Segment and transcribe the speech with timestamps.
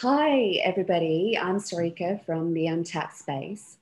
[0.00, 1.36] hi everybody.
[1.38, 3.76] I'm Saarika from the Untapped Space.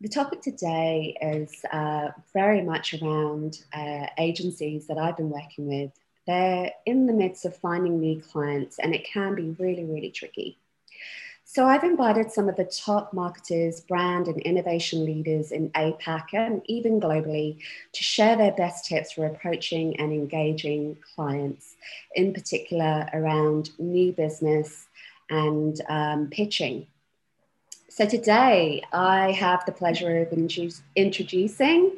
[0.00, 5.92] The topic today is uh, very much around uh, agencies that I've been working with.
[6.26, 10.58] They're in the midst of finding new clients, and it can be really, really tricky.
[11.44, 16.62] So I've invited some of the top marketers, brand and innovation leaders in APAC and
[16.64, 17.58] even globally
[17.92, 21.76] to share their best tips for approaching and engaging clients,
[22.16, 24.88] in particular around new business
[25.30, 26.86] and um, pitching.
[27.94, 30.32] So today I have the pleasure of
[30.96, 31.92] introducing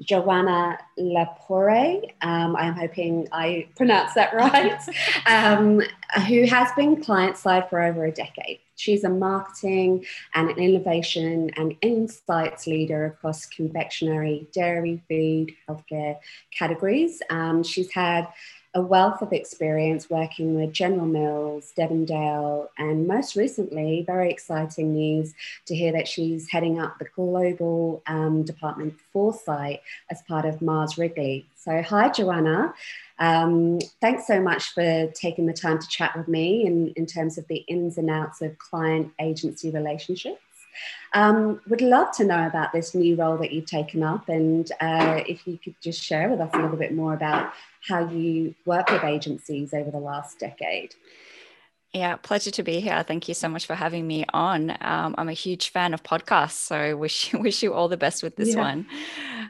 [0.00, 2.10] Joanna Lepore.
[2.22, 4.80] Um, I'm hoping I pronounced that right,
[5.26, 5.82] um,
[6.26, 8.60] who has been client side for over a decade.
[8.76, 16.16] She's a marketing and an innovation and insights leader across confectionery, dairy, food, healthcare
[16.58, 17.20] categories.
[17.28, 18.26] Um, she's had
[18.74, 25.34] a wealth of experience working with General Mills, Devondale, and most recently, very exciting news
[25.66, 30.96] to hear that she's heading up the global um, department foresight as part of Mars
[30.96, 31.46] Wrigley.
[31.54, 32.72] So, hi, Joanna.
[33.18, 37.36] Um, thanks so much for taking the time to chat with me in, in terms
[37.36, 40.40] of the ins and outs of client agency relationships.
[41.14, 45.22] Um, would love to know about this new role that you've taken up, and uh,
[45.26, 47.52] if you could just share with us a little bit more about
[47.88, 50.94] how you work with agencies over the last decade.
[51.92, 53.02] Yeah, pleasure to be here.
[53.02, 54.70] Thank you so much for having me on.
[54.80, 58.36] Um, I'm a huge fan of podcasts, so wish wish you all the best with
[58.36, 58.60] this yeah.
[58.60, 58.86] one.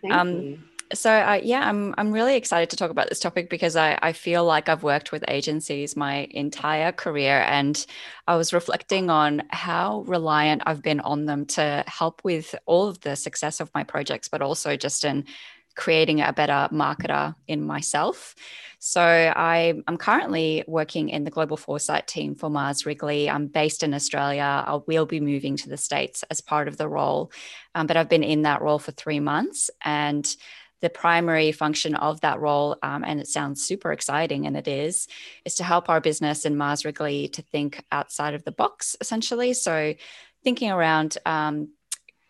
[0.03, 0.59] Thank um, you.
[0.95, 4.13] So uh, yeah, I'm I'm really excited to talk about this topic because I I
[4.13, 7.85] feel like I've worked with agencies my entire career, and
[8.27, 13.01] I was reflecting on how reliant I've been on them to help with all of
[13.01, 15.25] the success of my projects, but also just in
[15.75, 18.35] creating a better marketer in myself.
[18.79, 23.31] So I, am currently working in the global foresight team for Mars Wrigley.
[23.31, 24.65] I'm based in Australia.
[24.67, 27.31] I will be moving to the States as part of the role,
[27.77, 29.71] um, but I've been in that role for three months.
[29.83, 30.27] And
[30.83, 35.09] the primary function of that role, um, and it sounds super exciting, and it is,
[35.45, 39.55] is to help our business in Mars Wrigley to think outside of the box, essentially.
[39.55, 39.95] So
[40.45, 41.69] thinking around um,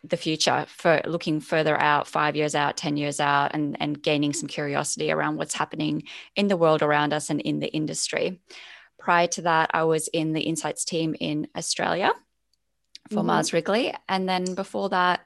[0.05, 4.33] the future for looking further out five years out 10 years out and, and gaining
[4.33, 6.03] some curiosity around what's happening
[6.35, 8.41] in the world around us and in the industry
[8.99, 12.13] prior to that i was in the insights team in australia
[13.11, 13.29] for mm-hmm.
[13.29, 15.25] mars wrigley and then before that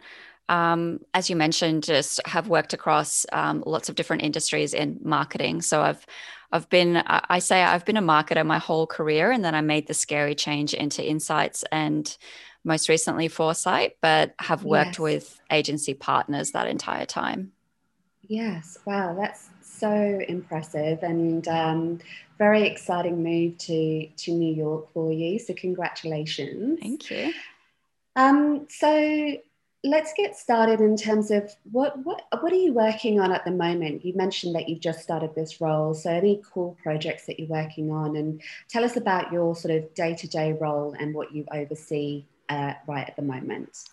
[0.48, 5.60] um, as you mentioned just have worked across um, lots of different industries in marketing
[5.62, 6.06] so i've
[6.52, 9.88] I've been, I say I've been a marketer my whole career, and then I made
[9.88, 12.16] the scary change into insights and
[12.64, 14.98] most recently Foresight, but have worked yes.
[14.98, 17.52] with agency partners that entire time.
[18.28, 22.00] Yes, wow, that's so impressive and um,
[22.38, 25.38] very exciting move to to New York for you.
[25.38, 26.80] So congratulations.
[26.80, 27.32] Thank you.
[28.16, 29.36] Um, so
[29.86, 33.50] let's get started in terms of what what what are you working on at the
[33.50, 34.04] moment?
[34.04, 35.94] You mentioned that you've just started this role.
[35.94, 39.94] So any cool projects that you're working on, and tell us about your sort of
[39.94, 43.84] day to day role and what you oversee uh, right at the moment?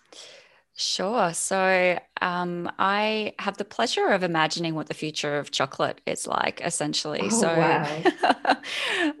[0.76, 1.32] Sure.
[1.32, 6.60] So um, I have the pleasure of imagining what the future of chocolate is like,
[6.64, 7.20] essentially.
[7.22, 8.02] Oh, so wow.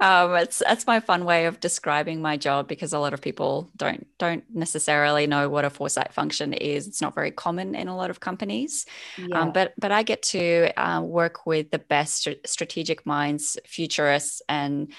[0.00, 3.70] um, it's that's my fun way of describing my job because a lot of people
[3.76, 6.88] don't don't necessarily know what a foresight function is.
[6.88, 8.84] It's not very common in a lot of companies.
[9.16, 9.40] Um, yeah.
[9.40, 14.92] Um, but but I get to uh, work with the best strategic minds, futurists, and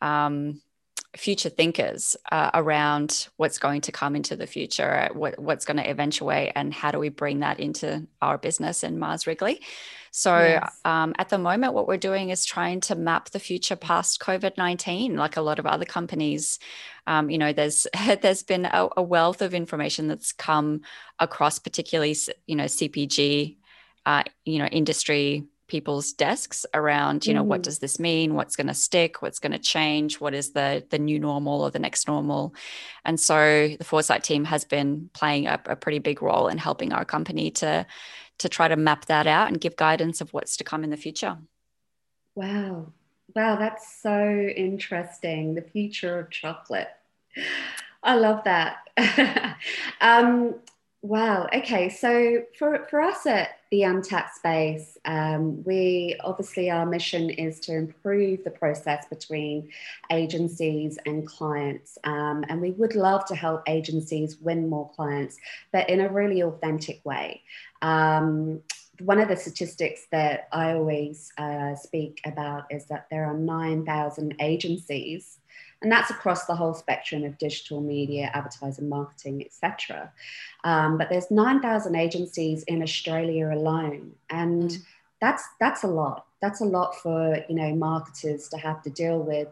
[0.00, 0.60] um,
[1.16, 5.88] future thinkers uh, around what's going to come into the future, what, what's going to
[5.88, 9.60] eventuate, and how do we bring that into our business in Mars Wrigley.
[10.10, 10.80] So yes.
[10.84, 14.56] um, at the moment, what we're doing is trying to map the future past COVID
[14.56, 16.58] nineteen, like a lot of other companies.
[17.06, 17.86] Um, you know, there's
[18.22, 20.80] there's been a, a, wealth of information that's come
[21.18, 22.16] across, particularly
[22.46, 23.58] you know CPG,
[24.06, 27.46] uh, you know industry people's desks around you know mm.
[27.46, 28.34] what does this mean?
[28.34, 29.22] What's going to stick?
[29.22, 30.20] What's going to change?
[30.20, 32.54] What is the the new normal or the next normal?
[33.04, 36.92] And so the foresight team has been playing a, a pretty big role in helping
[36.92, 37.86] our company to
[38.38, 40.96] to try to map that out and give guidance of what's to come in the
[40.96, 41.38] future.
[42.34, 42.92] Wow.
[43.34, 45.54] Wow that's so interesting.
[45.54, 46.88] The future of chocolate.
[48.02, 48.78] I love that.
[50.00, 50.56] Um,
[51.06, 51.46] Wow.
[51.54, 51.88] Okay.
[51.88, 57.76] So for, for us at the Untapped Space, um, we obviously our mission is to
[57.76, 59.70] improve the process between
[60.10, 61.96] agencies and clients.
[62.02, 65.36] Um, and we would love to help agencies win more clients,
[65.70, 67.42] but in a really authentic way.
[67.82, 68.62] Um,
[68.98, 74.34] one of the statistics that I always uh, speak about is that there are 9,000
[74.40, 75.38] agencies
[75.82, 80.10] and that's across the whole spectrum of digital media, advertising, marketing, etc.
[80.64, 84.82] Um, but there's 9,000 agencies in Australia alone, and mm.
[85.20, 86.26] that's that's a lot.
[86.40, 89.48] That's a lot for you know marketers to have to deal with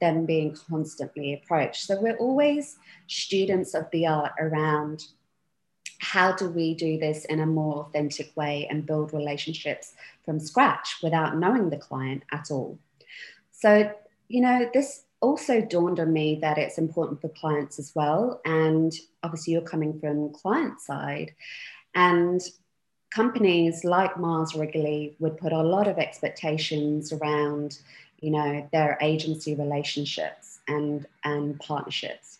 [0.00, 1.86] them being constantly approached.
[1.86, 2.76] So we're always
[3.06, 5.06] students of the art around
[5.98, 9.94] how do we do this in a more authentic way and build relationships
[10.24, 12.78] from scratch without knowing the client at all.
[13.50, 13.90] So,
[14.28, 18.40] you know, this also dawned on me that it's important for clients as well.
[18.44, 18.92] And
[19.22, 21.34] obviously, you're coming from client side.
[21.94, 22.42] And
[23.10, 27.78] companies like Mars Wrigley would put a lot of expectations around,
[28.20, 32.38] you know, their agency relationships and, and partnerships.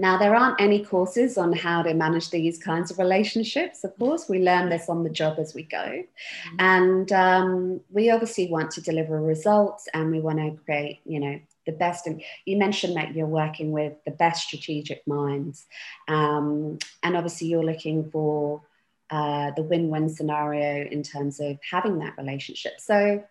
[0.00, 3.84] Now, there aren't any courses on how to manage these kinds of relationships.
[3.84, 5.76] Of course, we learn this on the job as we go.
[5.76, 6.56] Mm-hmm.
[6.58, 11.38] And um, we obviously want to deliver results and we want to create, you know,
[11.66, 12.06] the best.
[12.06, 15.66] And you mentioned that you're working with the best strategic minds.
[16.08, 18.62] Um, and obviously, you're looking for
[19.10, 22.80] uh, the win win scenario in terms of having that relationship.
[22.80, 23.22] So,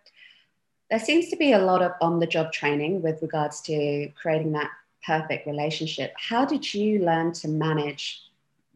[0.88, 4.52] there seems to be a lot of on the job training with regards to creating
[4.52, 4.70] that
[5.06, 6.12] perfect relationship.
[6.16, 8.22] How did you learn to manage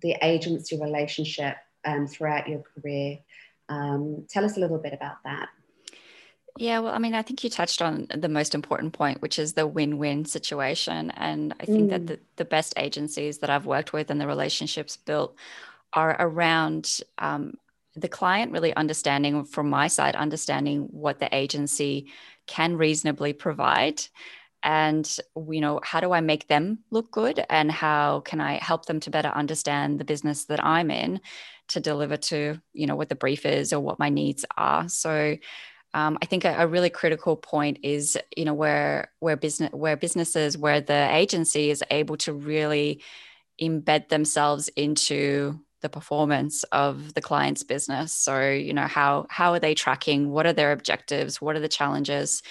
[0.00, 3.18] the agency relationship um, throughout your career?
[3.68, 5.48] Um, tell us a little bit about that.
[6.56, 9.54] Yeah, well, I mean, I think you touched on the most important point, which is
[9.54, 11.10] the win win situation.
[11.10, 11.90] And I think mm.
[11.90, 15.34] that the, the best agencies that I've worked with and the relationships built
[15.92, 17.54] are around um,
[17.96, 22.06] the client really understanding, from my side, understanding what the agency
[22.46, 24.02] can reasonably provide
[24.64, 25.18] and
[25.50, 28.98] you know how do i make them look good and how can i help them
[28.98, 31.20] to better understand the business that i'm in
[31.68, 35.36] to deliver to you know what the brief is or what my needs are so
[35.94, 39.96] um, I think a, a, really critical point is, you know, where where business where
[39.96, 43.00] businesses where the agency is able to really
[43.62, 48.12] embed themselves into the performance of the client's business.
[48.12, 50.30] So, you know, how how are they tracking?
[50.30, 51.40] What are their objectives?
[51.40, 52.42] What are the challenges?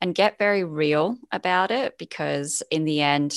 [0.00, 3.34] And get very real about it because in the end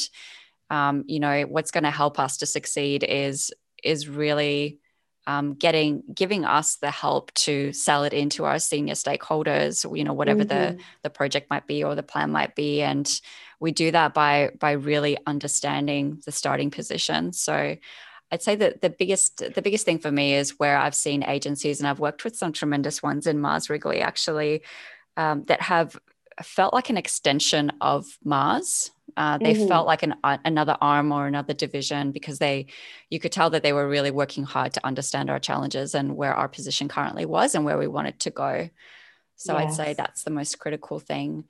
[0.70, 3.52] um, you know what's going to help us to succeed is
[3.84, 4.80] is really
[5.28, 10.14] um, getting giving us the help to sell it into our senior stakeholders you know
[10.14, 10.78] whatever mm-hmm.
[10.78, 13.22] the the project might be or the plan might be and
[13.60, 17.76] we do that by by really understanding the starting position so
[18.32, 21.80] I'd say that the biggest the biggest thing for me is where I've seen agencies
[21.80, 24.62] and I've worked with some tremendous ones in Mars Wrigley actually
[25.18, 26.00] um, that have
[26.42, 28.92] felt like an extension of Mars.
[29.18, 29.68] Uh, they mm-hmm.
[29.68, 32.68] felt like an, uh, another arm or another division because they,
[33.10, 36.34] you could tell that they were really working hard to understand our challenges and where
[36.34, 38.70] our position currently was and where we wanted to go.
[39.36, 39.64] So yes.
[39.64, 41.46] I'd say that's the most critical thing.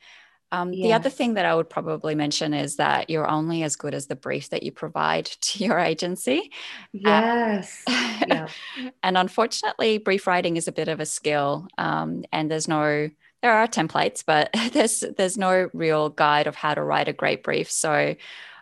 [0.52, 0.84] Um, yes.
[0.84, 4.08] The other thing that I would probably mention is that you're only as good as
[4.08, 6.52] the brief that you provide to your agency.
[6.92, 7.84] Yes.
[8.22, 8.48] Uh,
[8.78, 8.90] yeah.
[9.02, 13.10] and unfortunately, brief writing is a bit of a skill, um, and there's no
[13.42, 17.44] there are templates, but there's there's no real guide of how to write a great
[17.44, 17.70] brief.
[17.70, 18.16] So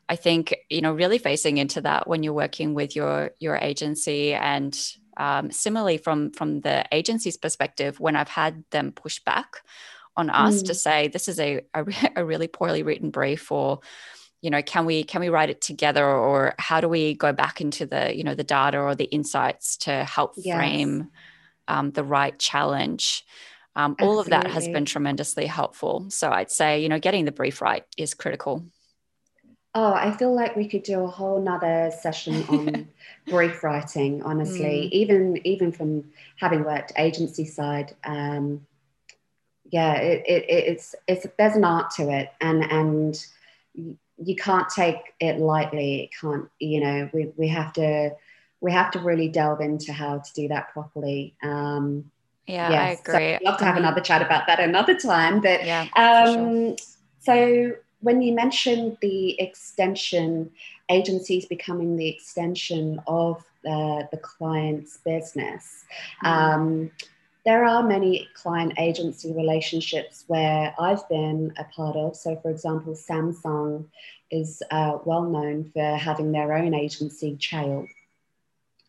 [0.07, 4.33] I think you know really facing into that when you're working with your your agency
[4.33, 4.77] and
[5.17, 9.61] um, similarly from from the agency's perspective when I've had them push back
[10.15, 10.67] on us mm.
[10.67, 11.85] to say this is a, a,
[12.17, 13.79] a really poorly written brief or
[14.41, 17.61] you know can we can we write it together or how do we go back
[17.61, 20.56] into the you know the data or the insights to help yes.
[20.56, 21.09] frame
[21.68, 23.25] um, the right challenge
[23.80, 26.06] um, all of that has been tremendously helpful.
[26.09, 28.66] So I'd say, you know, getting the brief right is critical.
[29.74, 32.88] Oh, I feel like we could do a whole nother session on
[33.28, 34.92] brief writing, honestly, mm.
[34.92, 37.95] even even from having worked agency side.
[38.04, 38.66] Um,
[39.71, 43.26] yeah, it, it, it's it's there's an art to it, and and
[44.18, 46.02] you can't take it lightly.
[46.04, 48.12] It can't, you know, we we have to
[48.59, 51.36] we have to really delve into how to do that properly.
[51.42, 52.12] Um,
[52.49, 52.81] yeah, yes.
[52.81, 53.13] I agree.
[53.13, 55.39] So I'd love to have another chat about that another time.
[55.39, 56.75] But yeah, um, sure.
[57.19, 60.49] so when you mentioned the extension,
[60.89, 65.85] agencies becoming the extension of uh, the client's business,
[66.23, 66.27] mm.
[66.27, 66.91] um,
[67.45, 72.15] there are many client agency relationships where I've been a part of.
[72.15, 73.85] So, for example, Samsung
[74.31, 77.87] is uh, well known for having their own agency, Cheil.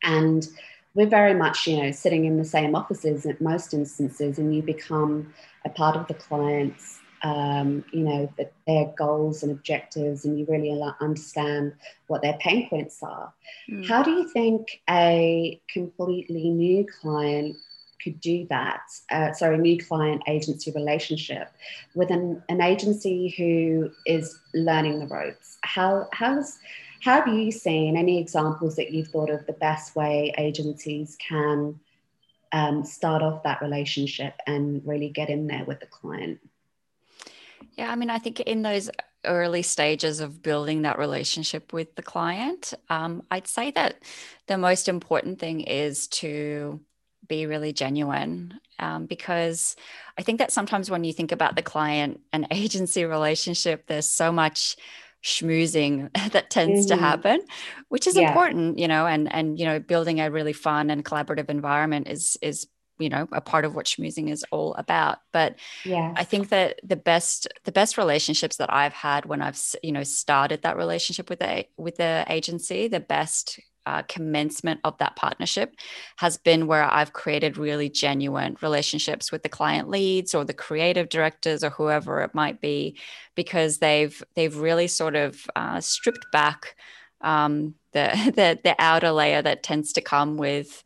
[0.03, 0.49] And
[0.95, 4.63] we're very much, you know, sitting in the same offices at most instances, and you
[4.63, 5.33] become
[5.65, 10.47] a part of the client's, um, you know, the, their goals and objectives, and you
[10.49, 10.71] really
[11.01, 11.75] understand
[12.07, 13.33] what their pain points are.
[13.71, 13.87] Mm.
[13.87, 17.57] How do you think a completely new client
[18.03, 18.81] could do that,
[19.11, 21.53] uh, sorry, new client agency relationship
[21.95, 25.59] with an, an agency who is learning the ropes?
[25.61, 26.59] How, how's, how
[27.01, 31.79] have you seen any examples that you've thought of the best way agencies can
[32.53, 36.41] um, start off that relationship and really get in there with the client?
[37.77, 38.91] Yeah, I mean, I think in those
[39.25, 44.03] early stages of building that relationship with the client, um, I'd say that
[44.47, 46.81] the most important thing is to
[47.29, 49.77] be really genuine um, because
[50.19, 54.33] I think that sometimes when you think about the client and agency relationship, there's so
[54.33, 54.77] much
[55.23, 56.97] schmoozing that tends mm-hmm.
[56.97, 57.41] to happen
[57.89, 58.29] which is yeah.
[58.29, 62.39] important you know and and you know building a really fun and collaborative environment is
[62.43, 62.67] is
[62.99, 66.79] you know a part of what schmoozing is all about but yeah i think that
[66.85, 71.31] the best the best relationships that i've had when i've you know started that relationship
[71.31, 75.75] with the with the agency the best uh, commencement of that partnership
[76.17, 81.09] has been where I've created really genuine relationships with the client leads or the creative
[81.09, 82.97] directors or whoever it might be,
[83.35, 86.77] because they've they've really sort of uh, stripped back
[87.21, 90.85] um, the, the the outer layer that tends to come with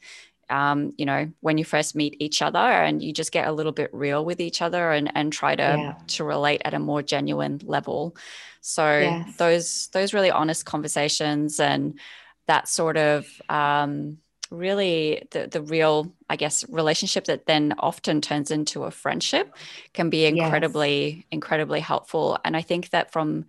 [0.51, 3.73] um, you know, when you first meet each other and you just get a little
[3.73, 5.95] bit real with each other and, and try to, yeah.
[6.09, 8.17] to relate at a more genuine level.
[8.61, 9.37] So yes.
[9.37, 11.99] those, those really honest conversations and
[12.47, 14.19] that sort of, um,
[14.51, 19.55] really the, the real i guess relationship that then often turns into a friendship
[19.93, 21.25] can be incredibly yes.
[21.31, 23.47] incredibly helpful and i think that from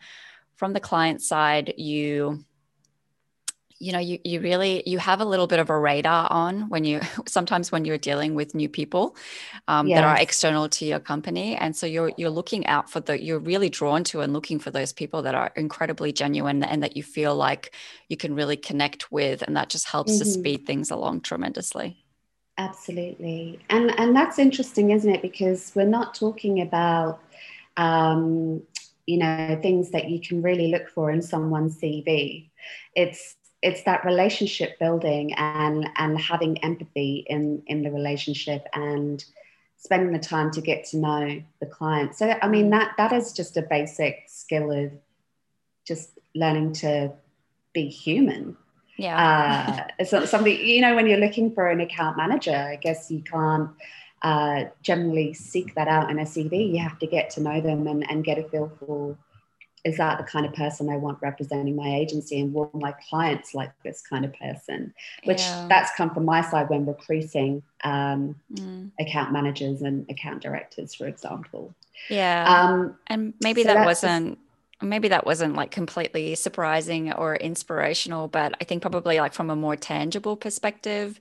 [0.55, 2.43] from the client side you
[3.79, 6.83] you know you, you really you have a little bit of a radar on when
[6.83, 9.15] you sometimes when you're dealing with new people
[9.67, 9.97] um, yes.
[9.97, 11.55] that are external to your company.
[11.55, 14.71] And so you're you're looking out for the you're really drawn to and looking for
[14.71, 17.73] those people that are incredibly genuine and that you feel like
[18.07, 20.23] you can really connect with and that just helps mm-hmm.
[20.23, 21.97] to speed things along tremendously.
[22.57, 23.59] Absolutely.
[23.69, 25.21] And and that's interesting isn't it?
[25.21, 27.19] Because we're not talking about
[27.77, 28.61] um,
[29.05, 32.49] you know things that you can really look for in someone's cv
[32.95, 39.25] it's it's that relationship building and and having empathy in in the relationship and
[39.77, 42.15] spending the time to get to know the client.
[42.15, 44.91] So i mean that that is just a basic skill of
[45.83, 47.11] just learning to
[47.73, 48.55] be human.
[48.97, 49.17] Yeah.
[49.17, 53.21] Uh, it's something you know when you're looking for an account manager i guess you
[53.21, 53.71] can't
[54.21, 57.87] uh, generally seek that out in a cv you have to get to know them
[57.87, 59.17] and, and get a feel for
[59.85, 63.53] is that the kind of person I want representing my agency and will my clients
[63.53, 64.93] like this kind of person?
[65.25, 65.67] Which yeah.
[65.69, 68.89] that's come from my side when recruiting um, mm.
[68.99, 71.75] account managers and account directors, for example.
[72.09, 72.45] Yeah.
[72.47, 74.39] Um, and maybe so that wasn't
[74.81, 79.55] maybe that wasn't like completely surprising or inspirational but i think probably like from a
[79.55, 81.17] more tangible perspective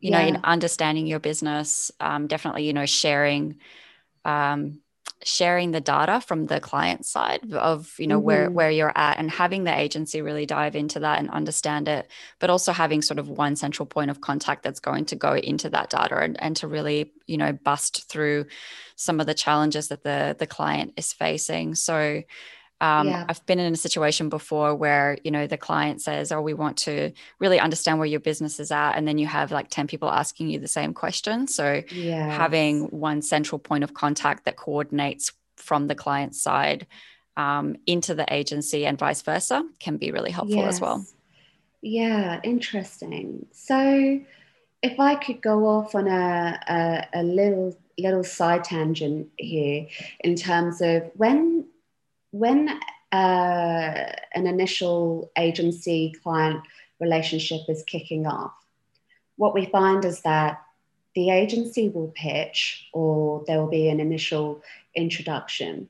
[0.00, 0.20] you yeah.
[0.20, 3.56] know in understanding your business um, definitely you know sharing
[4.26, 4.78] um,
[5.24, 8.26] sharing the data from the client side of you know mm-hmm.
[8.26, 12.08] where where you're at and having the agency really dive into that and understand it
[12.38, 15.68] but also having sort of one central point of contact that's going to go into
[15.68, 18.46] that data and, and to really you know bust through
[18.94, 22.22] some of the challenges that the the client is facing so
[22.80, 23.24] um, yeah.
[23.28, 26.76] I've been in a situation before where, you know, the client says, Oh, we want
[26.78, 28.92] to really understand where your business is at.
[28.92, 31.48] And then you have like 10 people asking you the same question.
[31.48, 32.36] So yes.
[32.36, 36.86] having one central point of contact that coordinates from the client side
[37.36, 40.74] um, into the agency and vice versa can be really helpful yes.
[40.74, 41.04] as well.
[41.82, 43.46] Yeah, interesting.
[43.52, 44.20] So
[44.82, 49.88] if I could go off on a, a, a little little side tangent here
[50.20, 51.66] in terms of when
[52.30, 52.68] when
[53.12, 56.60] uh, an initial agency client
[57.00, 58.52] relationship is kicking off,
[59.36, 60.62] what we find is that
[61.14, 64.62] the agency will pitch or there will be an initial
[64.94, 65.88] introduction.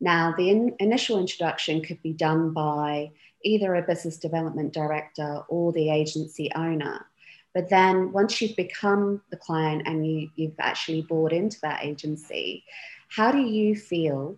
[0.00, 3.10] Now, the in- initial introduction could be done by
[3.42, 7.06] either a business development director or the agency owner.
[7.54, 12.64] But then once you've become the client and you, you've actually bought into that agency,
[13.08, 14.36] how do you feel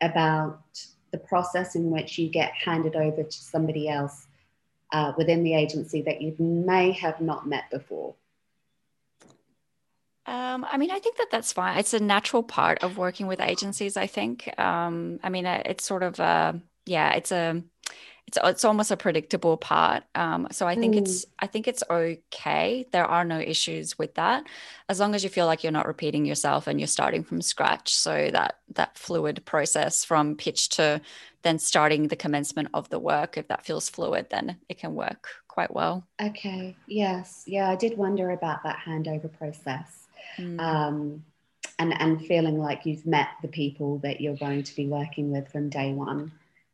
[0.00, 0.62] about
[1.12, 4.26] the process in which you get handed over to somebody else
[4.92, 8.14] uh, within the agency that you may have not met before?
[10.26, 11.78] Um, I mean, I think that that's fine.
[11.78, 13.96] It's a natural part of working with agencies.
[13.96, 14.48] I think.
[14.60, 17.14] Um, I mean, it's sort of a yeah.
[17.14, 17.62] It's a
[18.26, 20.04] it's it's almost a predictable part.
[20.14, 20.98] Um, so I think mm.
[20.98, 22.86] it's I think it's okay.
[22.92, 24.46] There are no issues with that,
[24.88, 27.94] as long as you feel like you're not repeating yourself and you're starting from scratch.
[27.94, 31.00] So that that fluid process from pitch to
[31.42, 35.28] then starting the commencement of the work, if that feels fluid, then it can work
[35.48, 36.06] quite well.
[36.22, 36.76] Okay.
[36.86, 37.44] Yes.
[37.46, 37.70] Yeah.
[37.70, 40.06] I did wonder about that handover process.
[40.38, 40.60] mm.
[40.60, 41.24] um,
[41.78, 45.50] and and feeling like you've met the people that you're going to be working with
[45.50, 46.30] from day one.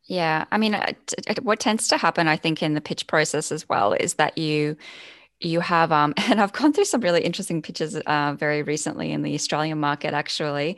[0.07, 0.79] Yeah, I mean,
[1.41, 4.77] what tends to happen, I think, in the pitch process as well, is that you
[5.39, 9.21] you have um, and i've gone through some really interesting pitches uh, very recently in
[9.21, 10.75] the australian market actually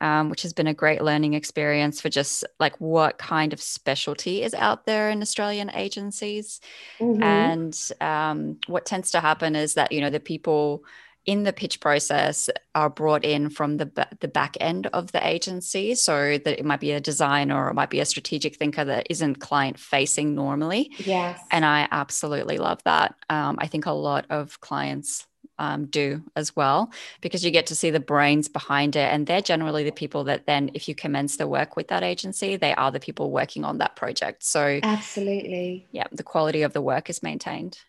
[0.00, 4.42] um, which has been a great learning experience for just like what kind of specialty
[4.42, 6.60] is out there in Australian agencies.
[7.00, 7.22] Mm-hmm.
[7.22, 10.84] And um, what tends to happen is that, you know, the people
[11.28, 15.94] in the pitch process are brought in from the, the back end of the agency.
[15.94, 19.06] So that it might be a designer or it might be a strategic thinker that
[19.10, 20.90] isn't client facing normally.
[20.96, 21.38] Yes.
[21.50, 23.14] And I absolutely love that.
[23.28, 25.26] Um, I think a lot of clients
[25.58, 29.12] um, do as well, because you get to see the brains behind it.
[29.12, 32.56] And they're generally the people that then, if you commence the work with that agency,
[32.56, 34.44] they are the people working on that project.
[34.44, 35.88] So, absolutely.
[35.90, 37.80] Yeah, the quality of the work is maintained.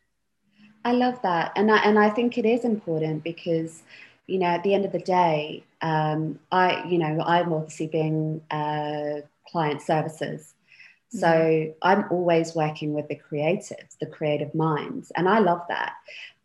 [0.85, 1.51] I love that.
[1.55, 3.83] And I, and I think it is important because,
[4.27, 8.41] you know, at the end of the day, um, I, you know, I'm obviously being
[8.51, 10.53] uh, client services.
[11.11, 11.71] So mm-hmm.
[11.81, 15.93] I'm always working with the creatives, the creative minds, and I love that.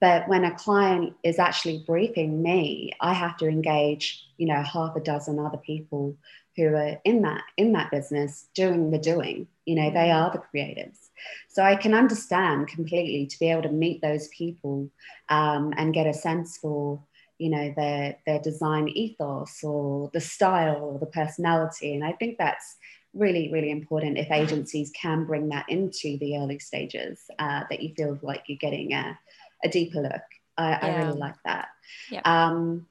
[0.00, 4.96] But when a client is actually briefing me, I have to engage, you know, half
[4.96, 6.16] a dozen other people
[6.56, 9.48] who are in that in that business doing the doing.
[9.66, 11.03] You know, they are the creatives.
[11.48, 14.90] So I can understand completely to be able to meet those people
[15.28, 17.02] um, and get a sense for
[17.38, 22.38] you know their their design ethos or the style or the personality and i think
[22.38, 22.76] that's
[23.14, 27.94] really really important if agencies can bring that into the early stages uh, that you
[27.94, 29.18] feel like you're getting a,
[29.64, 30.22] a deeper look.
[30.56, 30.78] I, yeah.
[30.82, 31.68] I really like that.
[32.10, 32.26] Yep.
[32.26, 32.86] Um,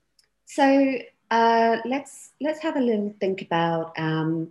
[0.46, 0.98] so
[1.32, 4.50] uh, let's let's have a little think about um,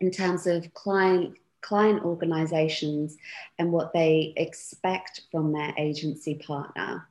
[0.00, 3.16] in terms of client client organizations
[3.58, 7.08] and what they expect from their agency partner.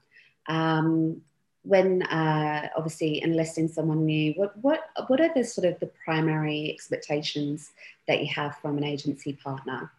[0.47, 1.21] Um,
[1.63, 6.71] when uh, obviously enlisting someone new, what what what are the sort of the primary
[6.71, 7.71] expectations
[8.07, 9.91] that you have from an agency partner?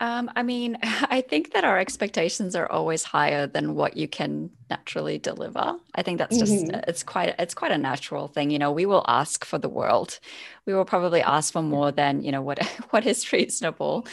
[0.00, 4.50] Um, I mean, I think that our expectations are always higher than what you can
[4.68, 5.76] naturally deliver.
[5.94, 6.80] I think that's just mm-hmm.
[6.88, 8.50] it's quite it's quite a natural thing.
[8.50, 10.18] You know, we will ask for the world.
[10.66, 14.06] We will probably ask for more than you know what what is reasonable.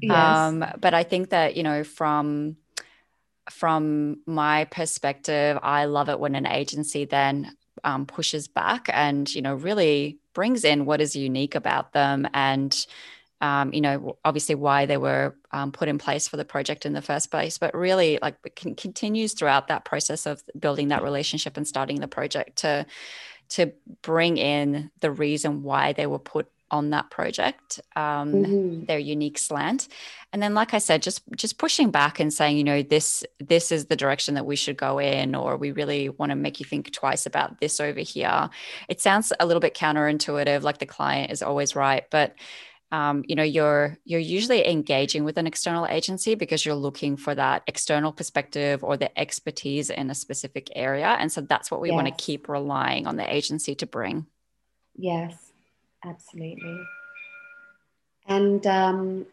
[0.00, 0.16] Yes.
[0.16, 2.56] Um, but I think that you know from
[3.50, 9.42] from my perspective, I love it when an agency then um, pushes back and you
[9.42, 12.86] know really brings in what is unique about them and
[13.42, 16.92] um, you know, obviously why they were um, put in place for the project in
[16.92, 21.56] the first place, but really like it continues throughout that process of building that relationship
[21.56, 22.86] and starting the project to
[23.50, 28.84] to bring in the reason why they were put on that project, um, mm-hmm.
[28.86, 29.88] their unique slant,
[30.32, 33.72] and then, like I said, just just pushing back and saying, you know, this this
[33.72, 36.64] is the direction that we should go in, or we really want to make you
[36.64, 38.48] think twice about this over here.
[38.88, 42.36] It sounds a little bit counterintuitive, like the client is always right, but
[42.92, 47.34] um, you know you're you're usually engaging with an external agency because you're looking for
[47.34, 51.08] that external perspective or the expertise in a specific area.
[51.18, 51.96] And so that's what we yes.
[51.96, 54.26] want to keep relying on the agency to bring.
[54.94, 55.52] Yes
[56.04, 56.80] absolutely.
[58.26, 59.26] And um,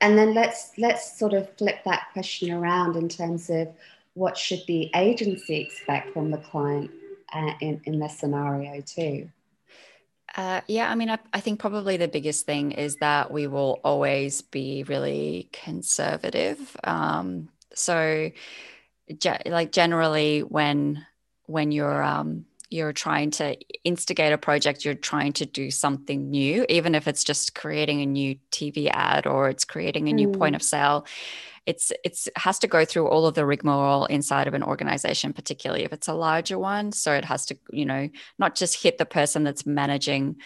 [0.00, 3.68] and then let's let's sort of flip that question around in terms of
[4.14, 6.90] what should the agency expect from the client
[7.32, 9.28] uh, in, in this scenario too
[10.36, 13.80] uh, yeah, I mean, I, I, think probably the biggest thing is that we will
[13.84, 16.76] always be really conservative.
[16.84, 18.30] Um, so,
[19.18, 21.04] ge- like generally, when
[21.46, 26.64] when you're um, you're trying to instigate a project, you're trying to do something new,
[26.70, 30.38] even if it's just creating a new TV ad or it's creating a new mm.
[30.38, 31.04] point of sale
[31.66, 35.84] it's it's has to go through all of the rigmarole inside of an organization particularly
[35.84, 36.92] if it's a larger one.
[36.92, 40.36] So it has to you know not just hit the person that's managing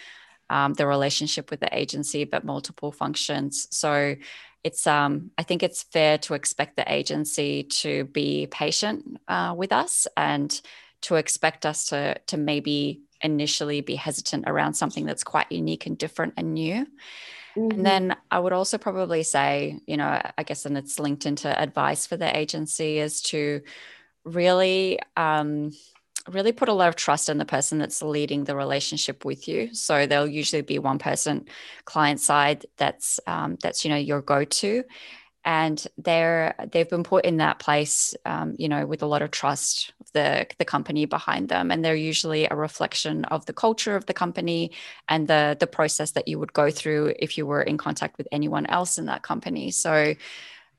[0.49, 3.67] um, the relationship with the agency but multiple functions.
[3.71, 4.15] So
[4.63, 9.71] it's um, i think it's fair to expect the agency to be patient uh, with
[9.71, 10.61] us and
[11.01, 15.97] to expect us to to maybe initially be hesitant around something that's quite unique and
[15.97, 16.85] different and new
[17.57, 17.71] Mm-hmm.
[17.71, 21.49] And then I would also probably say, you know, I guess, and it's linked into
[21.59, 23.61] advice for the agency is to
[24.23, 25.71] really, um,
[26.29, 29.73] really put a lot of trust in the person that's leading the relationship with you.
[29.73, 31.45] So there'll usually be one person,
[31.85, 34.83] client side, that's um, that's you know your go-to,
[35.47, 39.31] and they're they've been put in that place um, you know with a lot of
[39.31, 41.71] trust of the the company behind them.
[41.71, 44.71] And they're usually a reflection of the culture of the company
[45.07, 48.27] and the the process that you would go through if you were in contact with
[48.31, 49.71] anyone else in that company.
[49.71, 50.15] So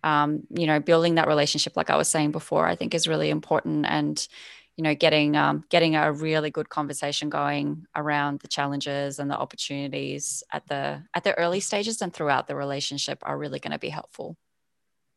[0.05, 3.31] um, you know building that relationship like i was saying before i think is really
[3.31, 3.87] important.
[3.87, 4.29] And
[4.77, 9.39] you know getting um, getting a really good conversation going around the challenges and the
[9.39, 13.79] opportunities at the at the early stages and throughout the relationship are really going to
[13.79, 14.37] be helpful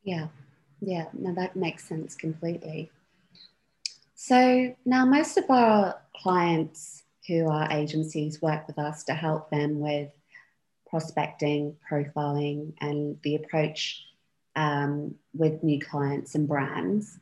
[0.04, 0.28] yeah.
[0.80, 1.06] Yeah.
[1.14, 2.92] No that makes sense completely.
[4.16, 9.80] So now most of our clients who are agencies work with us to help them
[9.80, 10.10] with
[10.90, 14.04] prospecting profiling and the approach
[14.56, 17.18] um, with new clients and brands.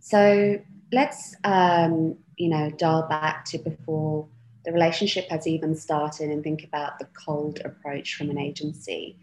[0.00, 0.60] So
[0.92, 4.26] let's um, you know dial back to before
[4.64, 9.16] the relationship has even started and think about the cold approach from an agency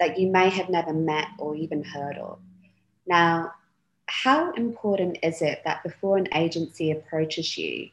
[0.00, 2.40] that you may have never met or even heard of.
[3.06, 3.54] Now,
[4.06, 7.90] how important is it that before an agency approaches you,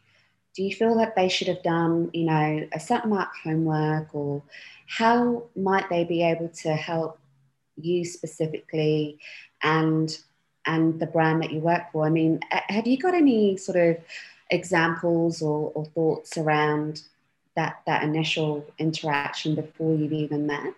[0.55, 4.41] do you feel that they should have done, you know, a amount of homework or
[4.87, 7.19] how might they be able to help
[7.75, 9.19] you specifically
[9.61, 10.17] and
[10.65, 12.05] and the brand that you work for.
[12.05, 13.97] I mean, have you got any sort of
[14.49, 17.03] examples or, or thoughts around
[17.55, 20.75] that that initial interaction before you've even met?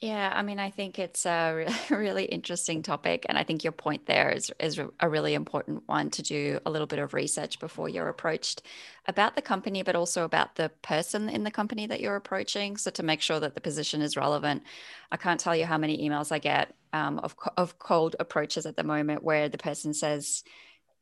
[0.00, 3.26] Yeah, I mean, I think it's a really interesting topic.
[3.28, 6.70] And I think your point there is, is a really important one to do a
[6.70, 8.62] little bit of research before you're approached
[9.06, 12.76] about the company, but also about the person in the company that you're approaching.
[12.76, 14.62] So to make sure that the position is relevant.
[15.10, 18.76] I can't tell you how many emails I get um, of, of cold approaches at
[18.76, 20.44] the moment where the person says,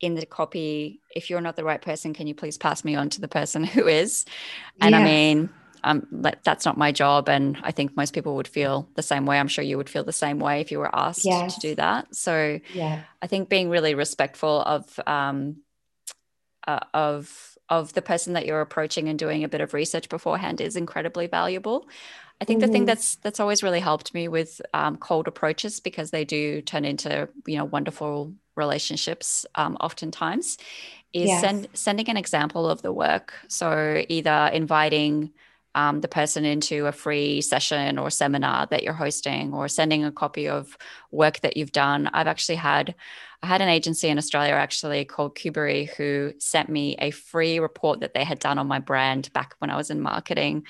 [0.01, 3.09] in the copy, if you're not the right person, can you please pass me on
[3.11, 4.25] to the person who is?
[4.81, 5.01] And yeah.
[5.01, 5.51] I mean,
[5.87, 6.05] um,
[6.43, 7.29] that's not my job.
[7.29, 9.39] And I think most people would feel the same way.
[9.39, 11.55] I'm sure you would feel the same way if you were asked yes.
[11.55, 12.13] to do that.
[12.15, 13.03] So yeah.
[13.23, 15.59] I think being really respectful of um,
[16.67, 20.61] uh, of of the person that you're approaching and doing a bit of research beforehand
[20.61, 21.89] is incredibly valuable.
[22.41, 22.67] I think mm-hmm.
[22.67, 22.87] the thing mm-hmm.
[22.87, 27.29] that's that's always really helped me with um, cold approaches because they do turn into
[27.47, 30.59] you know wonderful relationships um, oftentimes
[31.13, 31.41] is yes.
[31.41, 33.35] send, sending an example of the work.
[33.49, 35.31] So either inviting
[35.77, 40.11] um, the person into a free session or seminar that you're hosting or sending a
[40.11, 40.77] copy of
[41.11, 42.09] work that you've done.
[42.13, 42.95] I've actually had
[43.43, 48.01] I had an agency in Australia actually called Kubery who sent me a free report
[48.01, 50.65] that they had done on my brand back when I was in marketing.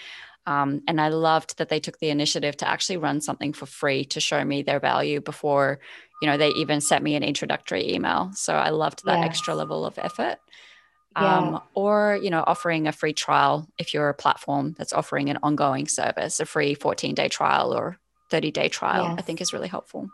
[0.47, 4.05] Um, and I loved that they took the initiative to actually run something for free
[4.07, 5.79] to show me their value before,
[6.21, 8.31] you know, they even sent me an introductory email.
[8.35, 9.27] So I loved that yes.
[9.27, 10.38] extra level of effort
[11.16, 11.59] um, yeah.
[11.74, 15.88] or you know offering a free trial if you're a platform that's offering an ongoing
[15.88, 17.98] service a free 14 day trial or
[18.31, 19.16] 30 day trial yes.
[19.18, 20.09] i think is really helpful.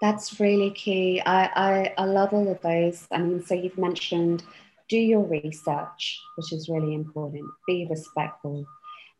[0.00, 1.20] That's really key.
[1.20, 3.06] I, I i love all of those.
[3.10, 4.42] I mean so you've mentioned
[4.88, 7.44] do your research which is really important.
[7.66, 8.66] Be respectful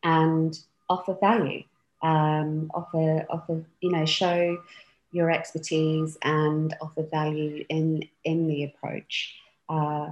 [0.02, 1.64] and offer value.
[2.02, 4.56] Um, offer offer you know show
[5.12, 9.34] your expertise and offer value in in the approach.
[9.68, 10.10] Uh,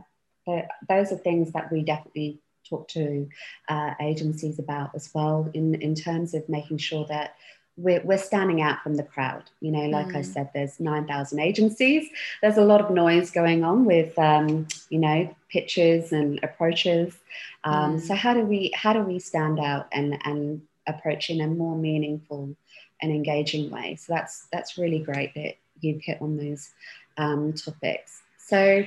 [0.89, 3.29] those are things that we definitely talk to
[3.69, 7.35] uh, agencies about as well in, in terms of making sure that
[7.77, 9.45] we're, we're standing out from the crowd.
[9.61, 10.17] You know, like mm.
[10.17, 12.09] I said, there's 9,000 agencies.
[12.43, 17.17] There's a lot of noise going on with, um, you know, pitches and approaches.
[17.65, 18.01] Um, mm.
[18.01, 21.77] So how do we how do we stand out and and approach in a more
[21.77, 22.57] meaningful
[23.01, 23.95] and engaging way?
[23.97, 26.71] So that's that's really great that you've hit on those
[27.17, 28.23] um, topics.
[28.39, 28.85] So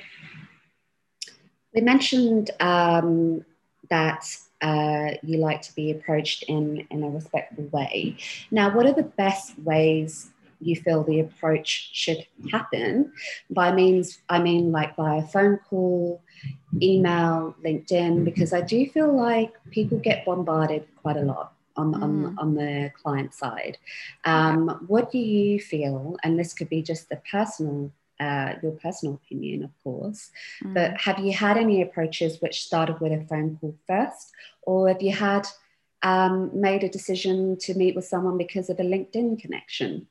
[1.73, 3.45] we mentioned um,
[3.89, 4.25] that
[4.61, 8.17] uh, you like to be approached in, in a respectful way.
[8.51, 10.29] Now, what are the best ways
[10.59, 13.11] you feel the approach should happen?
[13.49, 16.21] By means, I mean like via phone call,
[16.81, 22.03] email, LinkedIn, because I do feel like people get bombarded quite a lot on, mm.
[22.03, 23.77] on, on the client side.
[24.25, 29.15] Um, what do you feel, and this could be just the personal uh, your personal
[29.15, 30.29] opinion, of course.
[30.63, 30.73] Mm.
[30.75, 34.31] But have you had any approaches which started with a phone call first,
[34.61, 35.47] or have you had
[36.03, 40.07] um, made a decision to meet with someone because of a LinkedIn connection?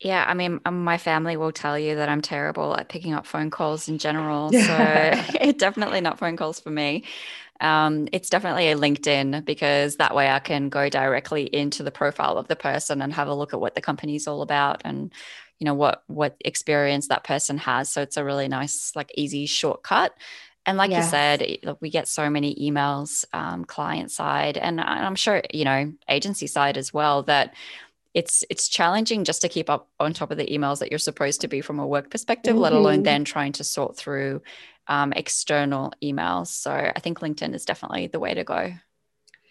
[0.00, 3.26] Yeah, I mean, um, my family will tell you that I'm terrible at picking up
[3.26, 4.50] phone calls in general.
[4.52, 4.76] So
[5.40, 7.04] it's definitely not phone calls for me.
[7.60, 12.36] Um, it's definitely a LinkedIn because that way I can go directly into the profile
[12.36, 15.10] of the person and have a look at what the company's all about and
[15.58, 17.90] you know what what experience that person has.
[17.92, 20.14] So it's a really nice like easy shortcut.
[20.66, 25.40] And like you said we get so many emails um, client side and i'm sure
[25.54, 27.54] you know agency side as well that
[28.14, 31.40] it's it's challenging just to keep up on top of the emails that you're supposed
[31.42, 32.62] to be from a work perspective mm-hmm.
[32.62, 33.02] let alone mm-hmm.
[33.04, 34.42] then trying to sort through
[34.88, 36.48] um, external emails.
[36.48, 38.72] So i think linkedin is definitely the way to go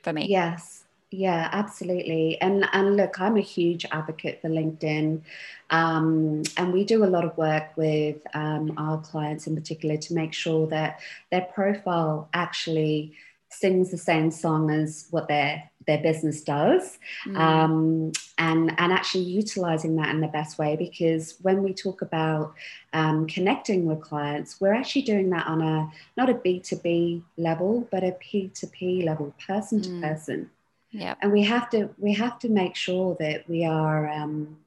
[0.03, 0.27] for me.
[0.27, 0.74] Yes
[1.17, 2.39] Yeah, absolutely.
[2.41, 5.21] And and look, I'm a huge advocate for LinkedIn,
[5.69, 10.13] um, and we do a lot of work with um, our clients in particular to
[10.13, 10.99] make sure that
[11.31, 13.13] their profile actually
[13.49, 17.37] sings the same song as what their their business does mm.
[17.37, 22.53] um, and and actually utilizing that in the best way because when we talk about
[22.91, 28.03] um, connecting with clients we're actually doing that on a not a b2b level but
[28.03, 30.01] a p2p level person to mm.
[30.01, 30.49] person
[30.95, 34.57] yeah and we have to we have to make sure that we are um,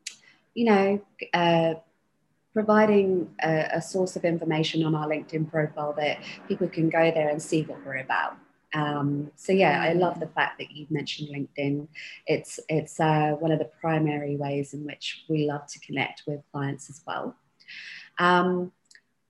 [0.54, 1.00] you know
[1.34, 1.74] uh,
[2.52, 7.28] providing a, a source of information on our linkedin profile that people can go there
[7.28, 8.36] and see what we're about
[8.74, 11.88] um, so yeah, I love the fact that you've mentioned LinkedIn.
[12.26, 16.40] It's it's uh, one of the primary ways in which we love to connect with
[16.52, 17.34] clients as well.
[18.18, 18.72] Um,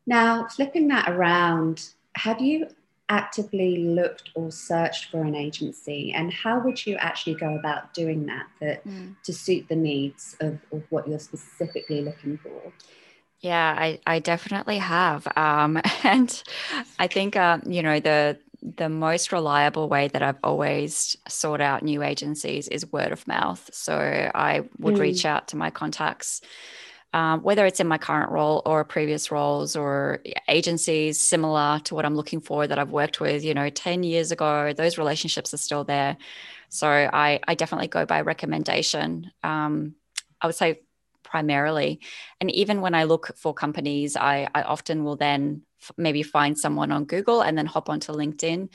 [0.06, 2.68] now, flipping that around, have you
[3.08, 8.26] actively looked or searched for an agency, and how would you actually go about doing
[8.26, 9.14] that, that mm.
[9.24, 12.72] to suit the needs of, of what you're specifically looking for?
[13.40, 15.26] Yeah, I, I definitely have.
[15.36, 16.42] Um, and
[16.98, 21.82] I think, uh, you know, the the most reliable way that I've always sought out
[21.82, 23.70] new agencies is word of mouth.
[23.72, 23.94] So
[24.34, 25.00] I would mm.
[25.00, 26.40] reach out to my contacts,
[27.14, 32.04] um, whether it's in my current role or previous roles or agencies similar to what
[32.04, 35.58] I'm looking for that I've worked with, you know, 10 years ago, those relationships are
[35.58, 36.18] still there.
[36.68, 39.30] So I, I definitely go by recommendation.
[39.42, 39.94] Um,
[40.40, 40.82] I would say
[41.22, 42.00] primarily.
[42.40, 46.58] And even when I look for companies, I, I often will then f- maybe find
[46.58, 48.68] someone on Google and then hop onto LinkedIn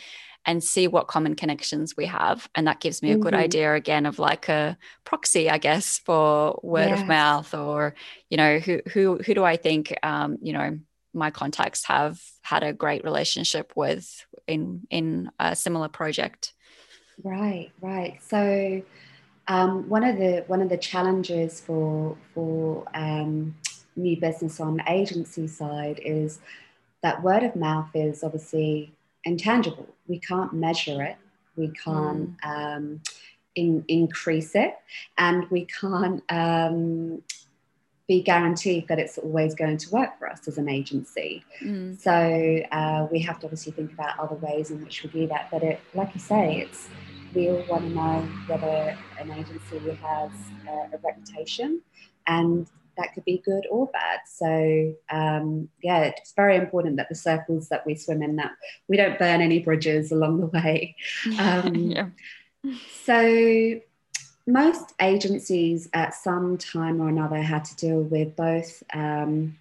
[0.46, 2.50] and see what common connections we have.
[2.56, 3.44] And that gives me a good mm-hmm.
[3.44, 7.02] idea again of like a proxy, I guess, for word yes.
[7.02, 7.96] of mouth or,
[8.30, 10.80] you know, who who who do I think um, you know,
[11.14, 16.54] my contacts have had a great relationship with in in a similar project.
[17.24, 18.20] Right, right.
[18.24, 18.82] So
[19.48, 23.56] um, one of the one of the challenges for for um,
[23.96, 26.40] new business on agency side is
[27.02, 29.88] that word of mouth is obviously intangible.
[30.08, 31.18] We can't measure it.
[31.56, 32.76] We can't mm.
[32.78, 33.02] um,
[33.56, 34.76] in, increase it,
[35.18, 37.22] and we can't um,
[38.08, 41.44] be guaranteed that it's always going to work for us as an agency.
[41.62, 42.00] Mm.
[42.00, 45.50] So uh, we have to obviously think about other ways in which we do that.
[45.52, 46.90] But it, like you say, it's
[47.34, 50.32] we all want to know whether an agency has
[50.68, 51.82] a, a reputation
[52.28, 54.20] and that could be good or bad.
[54.26, 58.52] So um, yeah, it's very important that the circles that we swim in that
[58.88, 60.96] we don't burn any bridges along the way.
[61.40, 62.08] Um, yeah.
[63.04, 63.82] So
[64.46, 69.58] most agencies at some time or another had to deal with both um,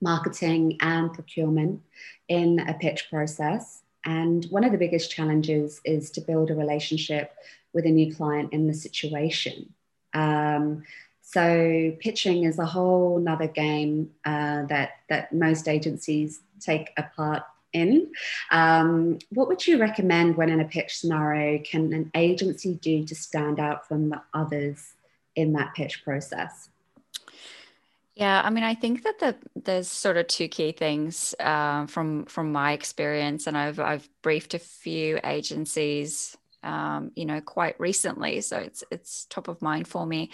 [0.00, 1.82] marketing and procurement
[2.28, 3.82] in a pitch process.
[4.04, 7.32] And one of the biggest challenges is to build a relationship
[7.72, 9.74] with a new client in the situation.
[10.14, 10.84] Um,
[11.28, 17.42] so pitching is a whole nother game uh, that that most agencies take a part
[17.72, 18.12] in.
[18.52, 23.14] Um, what would you recommend when in a pitch scenario can an agency do to
[23.16, 24.94] stand out from the others
[25.34, 26.68] in that pitch process?
[28.14, 32.26] Yeah, I mean, I think that the, there's sort of two key things uh, from
[32.26, 38.40] from my experience, and I've I've briefed a few agencies, um, you know, quite recently,
[38.40, 40.30] so it's it's top of mind for me.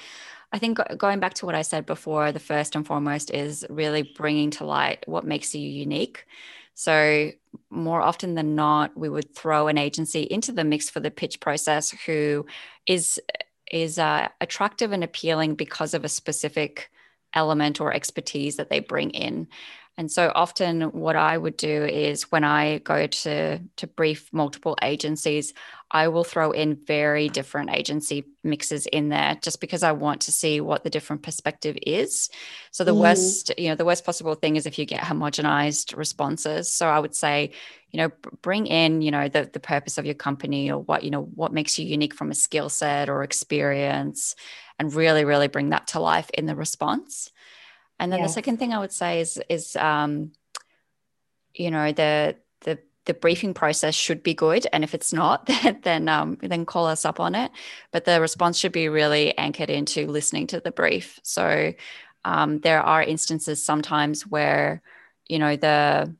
[0.52, 4.02] I think going back to what I said before, the first and foremost is really
[4.02, 6.26] bringing to light what makes you unique.
[6.74, 7.30] So
[7.70, 11.40] more often than not, we would throw an agency into the mix for the pitch
[11.40, 12.46] process who
[12.86, 13.20] is
[13.70, 16.90] is uh, attractive and appealing because of a specific
[17.34, 19.48] element or expertise that they bring in.
[19.98, 24.76] And so often what I would do is when I go to to brief multiple
[24.82, 25.52] agencies,
[25.90, 30.32] I will throw in very different agency mixes in there just because I want to
[30.32, 32.30] see what the different perspective is.
[32.70, 33.00] So the mm.
[33.00, 36.72] worst, you know, the worst possible thing is if you get homogenized responses.
[36.72, 37.50] So I would say,
[37.90, 41.10] you know, bring in, you know, the the purpose of your company or what, you
[41.10, 44.36] know, what makes you unique from a skill set or experience
[44.78, 47.30] and really really bring that to life in the response.
[48.02, 48.30] And then yes.
[48.30, 50.32] the second thing I would say is is um,
[51.54, 55.78] you know the the the briefing process should be good, and if it's not, then
[55.84, 57.52] then, um, then call us up on it.
[57.92, 61.20] But the response should be really anchored into listening to the brief.
[61.22, 61.74] So
[62.24, 64.82] um, there are instances sometimes where
[65.28, 66.12] you know the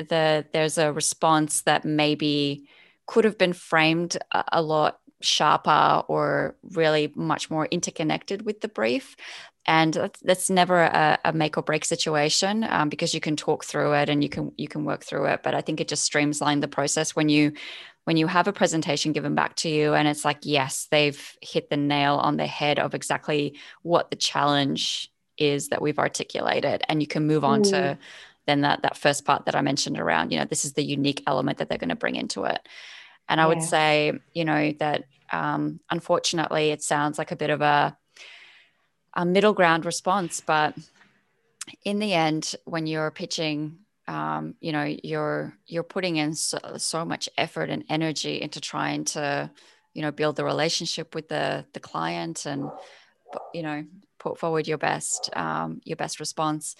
[0.00, 2.66] the there's a response that maybe
[3.06, 8.68] could have been framed a, a lot sharper or really much more interconnected with the
[8.68, 9.16] brief
[9.66, 13.64] and that's, that's never a, a, make or break situation um, because you can talk
[13.64, 16.10] through it and you can you can work through it but i think it just
[16.10, 17.52] streamlines the process when you
[18.04, 21.70] when you have a presentation given back to you and it's like yes they've hit
[21.70, 27.00] the nail on the head of exactly what the challenge is that we've articulated and
[27.00, 27.70] you can move on mm.
[27.70, 27.98] to
[28.46, 31.22] then that that first part that i mentioned around you know this is the unique
[31.26, 32.60] element that they're going to bring into it
[33.28, 33.48] and i yeah.
[33.48, 37.96] would say you know that um, unfortunately it sounds like a bit of a
[39.14, 40.40] a middle ground response.
[40.40, 40.74] But
[41.84, 47.04] in the end, when you're pitching, um, you know, you're you're putting in so, so
[47.04, 49.50] much effort and energy into trying to,
[49.94, 52.68] you know, build the relationship with the the client and,
[53.54, 53.84] you know,
[54.18, 56.76] put forward your best um, your best response.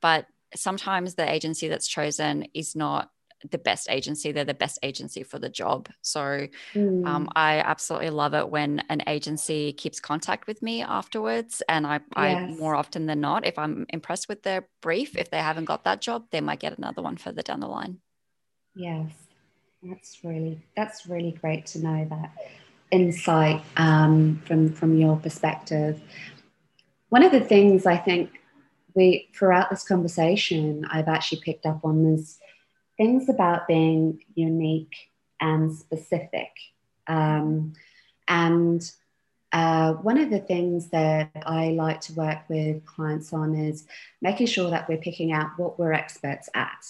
[0.00, 3.10] But sometimes the agency that's chosen is not
[3.50, 7.06] the best agency they're the best agency for the job so mm.
[7.06, 11.94] um, i absolutely love it when an agency keeps contact with me afterwards and I,
[11.94, 12.02] yes.
[12.16, 15.84] I more often than not if i'm impressed with their brief if they haven't got
[15.84, 17.98] that job they might get another one further down the line
[18.74, 19.12] yes
[19.82, 22.32] that's really that's really great to know that
[22.90, 26.00] insight um, from from your perspective
[27.10, 28.30] one of the things i think
[28.94, 32.38] we throughout this conversation i've actually picked up on is
[32.98, 34.94] things about being unique
[35.40, 36.50] and specific.
[37.06, 37.72] Um,
[38.26, 38.82] and
[39.52, 43.86] uh, one of the things that I like to work with clients on is
[44.20, 46.84] making sure that we're picking out what we're experts at.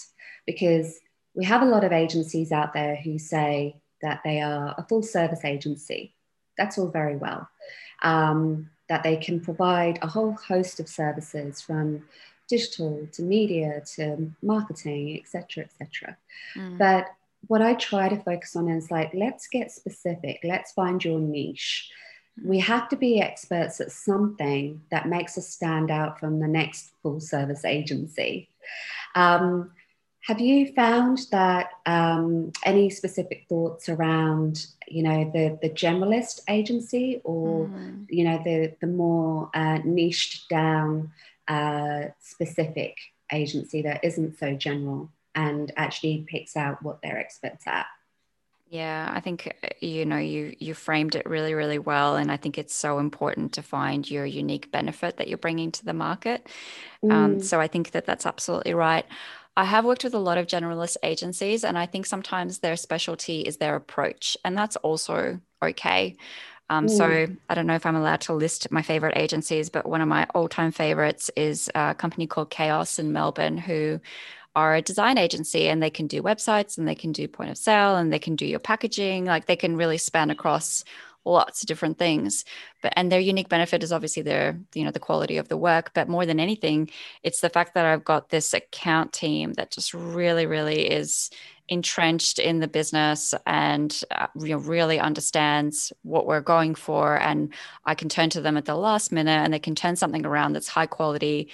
[0.45, 0.99] Because
[1.35, 5.03] we have a lot of agencies out there who say that they are a full
[5.03, 6.13] service agency.
[6.57, 7.47] That's all very well.
[8.01, 12.03] Um, that they can provide a whole host of services from
[12.49, 16.17] digital to media to marketing, etc., etc.
[16.55, 16.77] Mm.
[16.77, 17.07] But
[17.47, 20.39] what I try to focus on is like, let's get specific.
[20.43, 21.89] Let's find your niche.
[22.43, 26.91] We have to be experts at something that makes us stand out from the next
[27.01, 28.49] full service agency.
[29.15, 29.71] Um,
[30.21, 37.21] have you found that um, any specific thoughts around, you know, the the generalist agency
[37.23, 38.05] or, mm.
[38.09, 41.11] you know, the the more uh, niched down
[41.49, 42.95] a specific
[43.31, 47.85] agency that isn't so general and actually picks out what they're experts at.
[48.69, 52.59] Yeah, I think you know you you framed it really really well, and I think
[52.59, 56.47] it's so important to find your unique benefit that you're bringing to the market.
[57.01, 57.13] Um, mm.
[57.13, 59.05] Um, so I think that that's absolutely right.
[59.57, 63.41] I have worked with a lot of generalist agencies, and I think sometimes their specialty
[63.41, 66.15] is their approach, and that's also okay.
[66.69, 66.89] Um, mm.
[66.89, 70.07] So I don't know if I'm allowed to list my favorite agencies, but one of
[70.07, 73.99] my all-time favorites is a company called Chaos in Melbourne, who
[74.55, 77.57] are a design agency and they can do websites and they can do point of
[77.57, 79.25] sale and they can do your packaging.
[79.25, 80.83] Like they can really span across
[81.25, 82.45] lots of different things
[82.81, 85.91] but and their unique benefit is obviously their you know the quality of the work
[85.93, 86.89] but more than anything
[87.23, 91.29] it's the fact that i've got this account team that just really really is
[91.69, 97.53] entrenched in the business and uh, you know, really understands what we're going for and
[97.85, 100.53] i can turn to them at the last minute and they can turn something around
[100.53, 101.49] that's high quality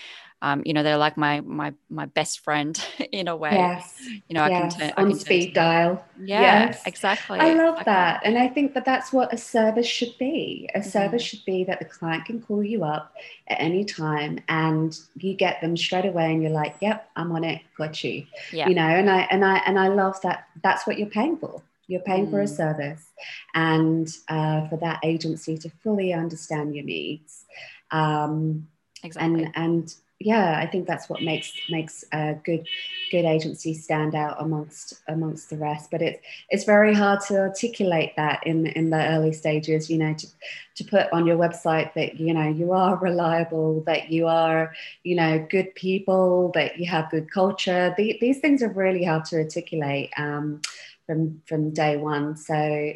[0.46, 2.80] um, you know they're like my my my best friend
[3.12, 4.76] in a way yes you know yes.
[4.76, 6.84] i can turn on speed dial yeah yes.
[6.86, 7.84] exactly i love exactly.
[7.86, 10.88] that and i think that that's what a service should be a mm-hmm.
[10.88, 13.12] service should be that the client can call you up
[13.48, 17.44] at any time and you get them straight away and you're like yep i'm on
[17.44, 18.68] it got you yeah.
[18.68, 21.60] you know and i and i and i love that that's what you're paying for
[21.88, 22.32] you're paying mm.
[22.32, 22.56] for a mm.
[22.56, 23.12] service
[23.54, 27.46] and uh, for that agency to fully understand your needs
[27.92, 28.68] um,
[29.04, 29.44] exactly.
[29.44, 32.66] and and yeah, I think that's what makes makes a good
[33.12, 35.92] good agency stand out amongst amongst the rest.
[35.92, 39.90] But it's it's very hard to articulate that in in the early stages.
[39.90, 40.28] You know, to
[40.76, 44.74] to put on your website that you know you are reliable, that you are
[45.04, 47.94] you know good people, that you have good culture.
[47.98, 50.12] The, these things are really hard to articulate.
[50.18, 50.62] Um,
[51.06, 52.36] from from day one.
[52.36, 52.56] So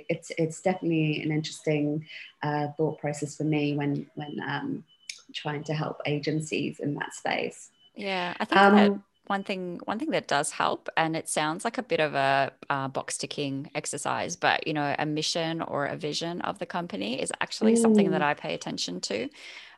[0.10, 2.08] it's it's definitely an interesting
[2.42, 4.84] uh, thought process for me when when um,
[5.34, 7.70] trying to help agencies in that space.
[7.96, 11.64] Yeah, I think um, that one thing one thing that does help, and it sounds
[11.64, 15.86] like a bit of a uh, box ticking exercise, but you know, a mission or
[15.86, 17.78] a vision of the company is actually mm.
[17.78, 19.30] something that I pay attention to,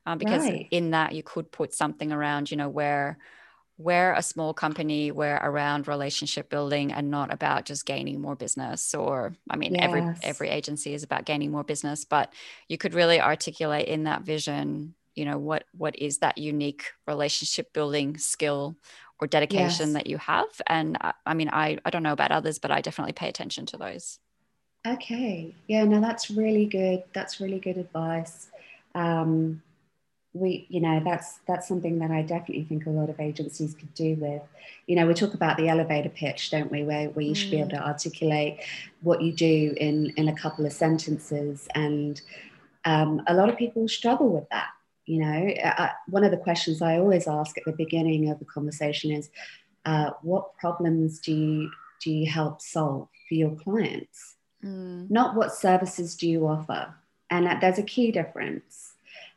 [0.05, 0.67] um, because right.
[0.71, 3.17] in that you could put something around, you know, where
[3.77, 8.93] we're a small company we're around relationship building and not about just gaining more business
[8.93, 9.83] or i mean yes.
[9.83, 12.31] every every agency is about gaining more business but
[12.67, 17.73] you could really articulate in that vision you know what what is that unique relationship
[17.73, 18.75] building skill
[19.19, 19.93] or dedication yes.
[19.93, 22.81] that you have and I, I, mean I, I don't know about others but i
[22.81, 24.19] definitely pay attention to those
[24.85, 25.53] Okay.
[25.67, 27.03] Yeah, no, that's really good.
[27.13, 28.49] That's really good advice.
[28.95, 29.61] Um,
[30.33, 33.93] we, you know, that's that's something that I definitely think a lot of agencies could
[33.93, 34.41] do with.
[34.87, 36.83] You know, we talk about the elevator pitch, don't we?
[36.83, 37.35] Where where you mm.
[37.35, 37.77] should be able mm.
[37.77, 38.61] to articulate
[39.01, 42.21] what you do in in a couple of sentences, and
[42.85, 44.69] um, a lot of people struggle with that.
[45.11, 48.45] You know, I, one of the questions I always ask at the beginning of the
[48.45, 49.29] conversation is,
[49.85, 51.71] uh, "What problems do you
[52.03, 55.09] do you help solve for your clients?" mm.
[55.09, 56.93] not what services do you offer.
[57.29, 58.93] And there's a key difference.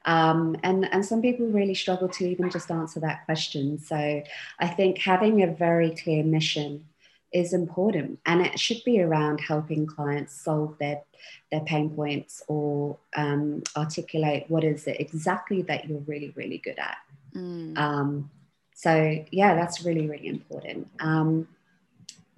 [0.07, 3.79] Um, and, and some people really struggle to even just answer that question.
[3.79, 4.23] So
[4.59, 6.87] I think having a very clear mission
[7.35, 11.03] is important and it should be around helping clients solve their
[11.51, 16.79] their pain points or um, articulate what is it exactly that you're really really good
[16.79, 16.97] at
[17.35, 17.77] mm.
[17.77, 18.31] um,
[18.75, 21.47] so yeah that's really really important um,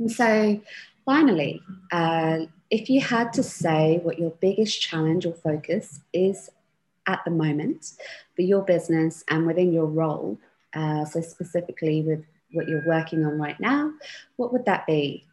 [0.08, 0.60] so
[1.04, 2.38] finally uh,
[2.70, 6.50] if you had to say what your biggest challenge or focus is
[7.06, 7.92] at the moment
[8.34, 10.38] for your business and within your role,
[10.74, 13.92] uh, so specifically with what you're working on right now,
[14.36, 15.24] what would that be?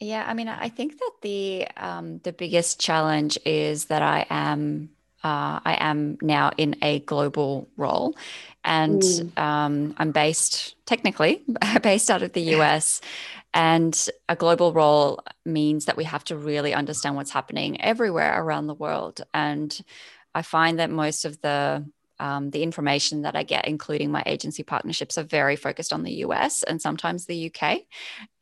[0.00, 4.90] Yeah, I mean, I think that the um, the biggest challenge is that I am
[5.24, 8.16] uh, I am now in a global role,
[8.64, 9.38] and mm.
[9.38, 11.42] um, I'm based technically
[11.82, 13.00] based out of the US.
[13.54, 18.66] And a global role means that we have to really understand what's happening everywhere around
[18.66, 19.22] the world.
[19.32, 19.76] And
[20.34, 21.84] I find that most of the
[22.20, 26.12] um, the information that I get, including my agency partnerships, are very focused on the
[26.24, 27.82] US and sometimes the UK.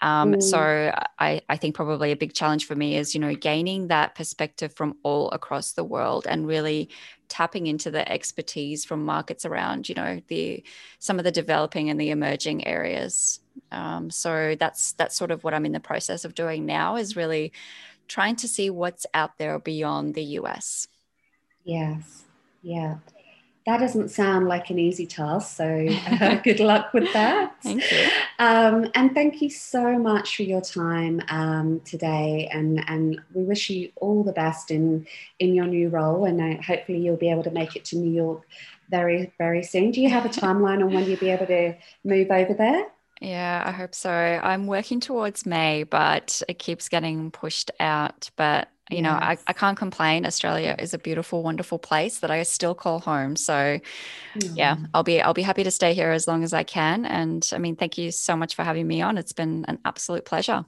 [0.01, 0.43] Um, mm.
[0.43, 4.15] So I, I think probably a big challenge for me is, you know, gaining that
[4.15, 6.89] perspective from all across the world and really
[7.29, 10.63] tapping into the expertise from markets around, you know, the
[10.99, 13.41] some of the developing and the emerging areas.
[13.73, 17.17] Um, so that's that's sort of what I'm in the process of doing now is
[17.17, 17.53] really
[18.09, 20.87] trying to see what's out there beyond the US.
[21.65, 22.25] Yes.
[22.63, 22.99] Yeah.
[23.67, 25.89] That doesn't sound like an easy task, so
[26.21, 27.57] uh, good luck with that.
[27.63, 28.09] Thank you.
[28.39, 32.49] Um, and thank you so much for your time um, today.
[32.53, 35.07] And, and we wish you all the best in,
[35.41, 36.27] in your new role.
[36.27, 38.43] And uh, hopefully, you'll be able to make it to New York
[38.89, 39.91] very, very soon.
[39.91, 42.87] Do you have a timeline on when you'll be able to move over there?
[43.21, 44.11] Yeah, I hope so.
[44.11, 48.31] I'm working towards May, but it keeps getting pushed out.
[48.37, 49.05] But, you yes.
[49.05, 50.25] know, I, I can't complain.
[50.25, 53.35] Australia is a beautiful, wonderful place that I still call home.
[53.37, 54.53] So mm.
[54.55, 57.05] yeah, I'll be I'll be happy to stay here as long as I can.
[57.05, 59.19] And I mean, thank you so much for having me on.
[59.19, 60.65] It's been an absolute pleasure.